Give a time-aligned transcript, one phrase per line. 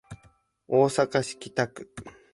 [0.67, 1.87] 大阪市北区